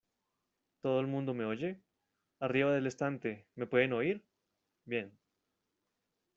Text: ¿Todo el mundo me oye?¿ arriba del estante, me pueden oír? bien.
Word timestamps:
¿Todo 0.81 0.99
el 0.99 1.05
mundo 1.05 1.35
me 1.35 1.45
oye?¿ 1.45 1.79
arriba 2.39 2.71
del 2.73 2.87
estante, 2.87 3.45
me 3.53 3.67
pueden 3.67 3.93
oír? 3.93 4.25
bien. 4.83 5.15